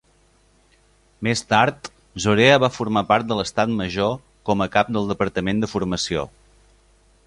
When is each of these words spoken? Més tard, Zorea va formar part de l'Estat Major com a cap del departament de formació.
Més 1.27 1.43
tard, 1.51 1.89
Zorea 2.25 2.57
va 2.65 2.71
formar 2.79 3.05
part 3.13 3.29
de 3.33 3.39
l'Estat 3.41 3.77
Major 3.83 4.19
com 4.51 4.67
a 4.69 4.73
cap 4.79 4.93
del 4.97 5.11
departament 5.15 5.65
de 5.65 5.75
formació. 5.77 6.31